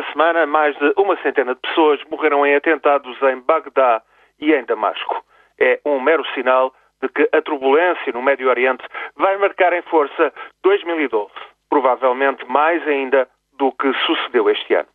Esta 0.00 0.12
semana, 0.12 0.46
mais 0.46 0.74
de 0.78 0.94
uma 0.96 1.14
centena 1.18 1.54
de 1.54 1.60
pessoas 1.60 2.00
morreram 2.10 2.46
em 2.46 2.54
atentados 2.54 3.20
em 3.20 3.38
Bagdá 3.40 4.00
e 4.40 4.50
em 4.50 4.64
Damasco. 4.64 5.22
É 5.60 5.78
um 5.84 6.00
mero 6.00 6.24
sinal 6.32 6.72
de 7.02 7.08
que 7.10 7.28
a 7.36 7.42
turbulência 7.42 8.10
no 8.14 8.22
Médio 8.22 8.48
Oriente 8.48 8.82
vai 9.14 9.36
marcar 9.36 9.74
em 9.74 9.82
força 9.82 10.32
2012, 10.62 11.30
provavelmente 11.68 12.46
mais 12.46 12.86
ainda 12.88 13.28
do 13.58 13.70
que 13.72 13.92
sucedeu 14.06 14.48
este 14.48 14.72
ano. 14.72 14.88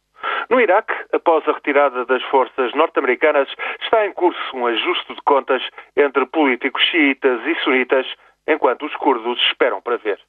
No 0.50 0.60
Iraque, 0.60 0.94
após 1.14 1.48
a 1.48 1.52
retirada 1.52 2.04
das 2.06 2.24
forças 2.24 2.74
norte-americanas, 2.74 3.48
está 3.82 4.08
em 4.08 4.12
curso 4.12 4.58
um 4.58 4.66
ajuste 4.66 5.14
de 5.14 5.22
contas 5.22 5.62
entre 5.96 6.26
políticos 6.26 6.82
xiitas 6.82 7.46
e 7.46 7.56
sunitas, 7.64 8.12
enquanto 8.48 8.88
os 8.88 8.96
curdos 8.96 9.40
esperam 9.50 9.80
para 9.84 9.98
ver. 9.98 10.20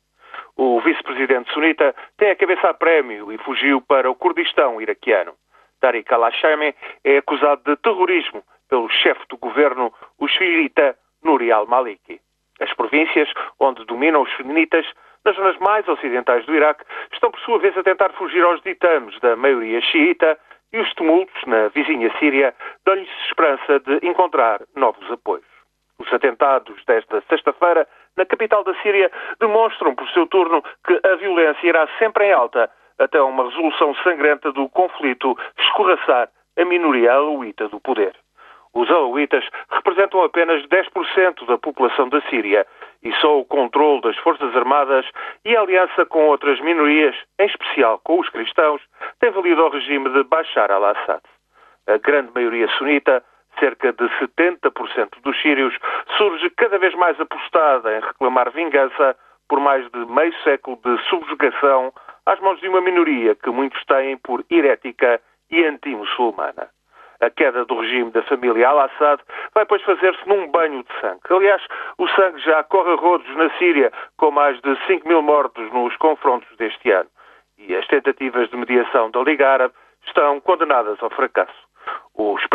O 0.56 0.80
vice-presidente 0.80 1.52
sunita 1.52 1.94
tem 2.16 2.30
a 2.30 2.36
cabeça 2.36 2.70
a 2.70 2.74
prémio 2.74 3.30
e 3.30 3.36
fugiu 3.38 3.82
para 3.82 4.10
o 4.10 4.14
Kurdistão 4.14 4.80
iraquiano. 4.80 5.34
Tariq 5.80 6.10
al-Hashemi 6.12 6.74
é 7.04 7.18
acusado 7.18 7.62
de 7.64 7.76
terrorismo 7.76 8.42
pelo 8.68 8.88
chefe 8.88 9.20
do 9.28 9.36
governo, 9.36 9.92
o 10.18 10.26
xiita 10.26 10.96
Nouri 11.22 11.52
al-Maliki. 11.52 12.20
As 12.58 12.72
províncias 12.72 13.28
onde 13.60 13.84
dominam 13.84 14.22
os 14.22 14.32
sunitas, 14.32 14.86
nas 15.26 15.36
zonas 15.36 15.58
mais 15.58 15.86
ocidentais 15.88 16.46
do 16.46 16.54
Iraque, 16.54 16.84
estão 17.12 17.30
por 17.30 17.40
sua 17.40 17.58
vez 17.58 17.76
a 17.76 17.82
tentar 17.82 18.12
fugir 18.14 18.42
aos 18.42 18.62
ditames 18.62 19.18
da 19.20 19.36
maioria 19.36 19.82
xiita 19.82 20.38
e 20.72 20.78
os 20.78 20.92
tumultos 20.94 21.44
na 21.46 21.68
vizinha 21.68 22.10
Síria 22.18 22.54
dão-lhes 22.86 23.08
esperança 23.28 23.78
de 23.80 24.06
encontrar 24.06 24.62
novos 24.74 25.10
apoios. 25.10 25.44
Os 25.98 26.12
atentados 26.12 26.82
desta 26.86 27.22
sexta-feira 27.28 27.86
capital 28.56 28.64
da 28.64 28.74
Síria 28.82 29.10
demonstram, 29.40 29.94
por 29.94 30.08
seu 30.10 30.26
turno, 30.26 30.62
que 30.86 31.00
a 31.06 31.16
violência 31.16 31.66
irá 31.66 31.88
sempre 31.98 32.26
em 32.26 32.32
alta 32.32 32.70
até 32.98 33.20
uma 33.20 33.44
resolução 33.44 33.94
sangrenta 33.96 34.52
do 34.52 34.68
conflito 34.68 35.36
escorraçar 35.58 36.28
a 36.58 36.64
minoria 36.64 37.12
alauíta 37.12 37.68
do 37.68 37.78
poder. 37.80 38.14
Os 38.72 38.90
alauítas 38.90 39.44
representam 39.70 40.22
apenas 40.22 40.62
10% 40.66 41.46
da 41.46 41.58
população 41.58 42.08
da 42.08 42.20
Síria 42.22 42.66
e 43.02 43.12
só 43.20 43.38
o 43.38 43.44
controle 43.44 44.00
das 44.02 44.16
Forças 44.18 44.54
Armadas 44.54 45.06
e 45.44 45.56
a 45.56 45.60
aliança 45.60 46.06
com 46.06 46.26
outras 46.26 46.60
minorias, 46.60 47.14
em 47.38 47.46
especial 47.46 48.00
com 48.04 48.20
os 48.20 48.28
cristãos, 48.28 48.80
tem 49.20 49.30
valido 49.30 49.62
ao 49.62 49.70
regime 49.70 50.10
de 50.10 50.22
Bashar 50.24 50.70
al-Assad. 50.70 51.22
A 51.86 51.98
grande 51.98 52.32
maioria 52.34 52.68
sunita 52.76 53.22
cerca 53.58 53.92
de 53.92 54.04
70% 54.18 55.20
dos 55.22 55.40
sírios, 55.40 55.76
surge 56.16 56.50
cada 56.50 56.78
vez 56.78 56.94
mais 56.94 57.18
apostada 57.20 57.96
em 57.96 58.00
reclamar 58.00 58.50
vingança 58.50 59.16
por 59.48 59.60
mais 59.60 59.88
de 59.90 60.04
meio 60.06 60.34
século 60.42 60.78
de 60.84 60.98
subjugação 61.08 61.92
às 62.24 62.40
mãos 62.40 62.60
de 62.60 62.68
uma 62.68 62.80
minoria 62.80 63.34
que 63.34 63.50
muitos 63.50 63.82
têm 63.84 64.16
por 64.18 64.44
herética 64.50 65.20
e 65.50 65.64
anti-muçulmana. 65.64 66.68
A 67.20 67.30
queda 67.30 67.64
do 67.64 67.80
regime 67.80 68.10
da 68.10 68.22
família 68.22 68.68
Al-Assad 68.68 69.22
vai, 69.54 69.64
pois, 69.64 69.82
fazer-se 69.82 70.28
num 70.28 70.48
banho 70.50 70.82
de 70.82 71.00
sangue. 71.00 71.20
Aliás, 71.30 71.62
o 71.96 72.06
sangue 72.08 72.40
já 72.40 72.62
corre 72.64 72.92
a 72.92 72.96
rodos 72.96 73.36
na 73.36 73.48
Síria, 73.56 73.90
com 74.18 74.30
mais 74.30 74.60
de 74.60 74.76
5 74.86 75.08
mil 75.08 75.22
mortos 75.22 75.72
nos 75.72 75.96
confrontos 75.96 76.54
deste 76.58 76.90
ano. 76.90 77.08
E 77.56 77.74
as 77.74 77.86
tentativas 77.86 78.50
de 78.50 78.56
mediação 78.56 79.10
da 79.10 79.20
Liga 79.22 79.48
Árabe 79.48 79.74
estão 80.06 80.40
condenadas 80.40 81.02
ao 81.02 81.08
fracasso. 81.08 81.65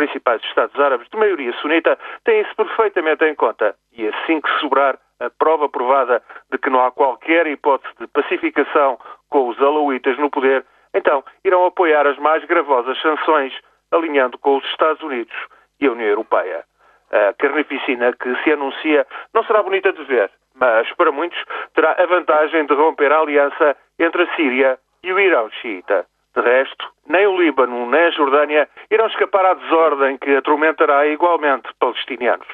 Principais 0.02 0.42
Estados 0.46 0.80
árabes 0.80 1.08
de 1.10 1.16
maioria 1.16 1.54
sunita 1.62 1.96
têm 2.24 2.42
isso 2.42 2.56
perfeitamente 2.56 3.24
em 3.24 3.36
conta 3.36 3.76
e 3.94 4.08
assim 4.08 4.42
que 4.42 4.50
sobrar 4.60 4.98
a 5.20 5.30
prova 5.30 5.70
provada 5.70 6.24
de 6.52 6.58
que 6.58 6.72
não 6.72 6.84
há 6.84 6.92
qualquer 6.92 7.46
hipótese 7.46 7.94
de 8.00 8.08
pacificação 8.08 8.98
com 9.30 9.48
os 9.48 9.62
alauítas 9.62 10.18
no 10.18 10.32
poder, 10.32 10.66
então 10.92 11.24
irão 11.46 11.68
apoiar 11.68 12.08
as 12.08 12.18
mais 12.18 12.44
gravosas 12.46 13.00
sanções, 13.00 13.54
alinhando 13.92 14.40
com 14.40 14.58
os 14.58 14.66
Estados 14.72 15.04
Unidos 15.04 15.36
e 15.80 15.86
a 15.86 15.92
União 15.92 16.10
Europeia. 16.10 16.64
A 17.12 17.34
carnificina 17.34 18.12
que 18.14 18.36
se 18.44 18.54
anuncia 18.54 19.06
não 19.36 19.44
será 19.44 19.62
bonita 19.62 19.94
de 19.94 20.04
ver, 20.06 20.32
mas 20.56 20.92
para 20.94 21.12
muitos 21.12 21.38
terá 21.76 21.92
a 21.92 22.08
vantagem 22.08 22.66
de 22.66 22.74
romper 22.74 23.12
a 23.12 23.20
aliança 23.20 23.78
entre 24.00 24.24
a 24.24 24.36
Síria 24.36 24.80
e 25.04 25.14
o 25.14 25.20
Irão 25.20 25.48
xiita. 25.62 26.08
De 26.36 26.42
resto, 26.42 26.88
nem 27.08 27.28
o 27.28 27.38
Líbano 27.38 27.86
nem 27.90 28.06
a 28.06 28.12
Jordânia 28.12 28.70
irão 28.90 29.08
escapar 29.08 29.46
à 29.46 29.54
desordem 29.54 30.18
que 30.18 30.36
atormentará 30.36 31.06
igualmente 31.08 31.70
palestinianos. 31.80 32.48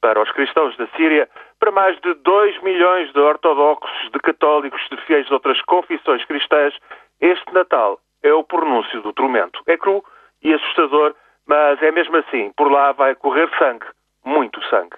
Para 0.00 0.20
os 0.20 0.30
cristãos 0.32 0.76
da 0.76 0.86
Síria, 0.96 1.28
para 1.60 1.70
mais 1.70 2.00
de 2.00 2.14
2 2.14 2.62
milhões 2.62 3.12
de 3.12 3.20
ortodoxos, 3.20 4.10
de 4.10 4.18
católicos, 4.18 4.80
de 4.90 4.96
fiéis 5.02 5.26
de 5.26 5.32
outras 5.32 5.60
confissões 5.62 6.24
cristãs, 6.24 6.74
este 7.20 7.52
Natal 7.52 8.00
é 8.22 8.32
o 8.32 8.42
pronúncio 8.42 9.00
do 9.02 9.12
tormento. 9.12 9.62
É 9.66 9.76
cru 9.76 10.02
e 10.42 10.52
assustador, 10.54 11.14
mas 11.46 11.80
é 11.82 11.90
mesmo 11.92 12.16
assim. 12.16 12.50
Por 12.56 12.70
lá 12.70 12.92
vai 12.92 13.14
correr 13.14 13.48
sangue, 13.58 13.86
muito 14.24 14.62
sangue. 14.64 14.96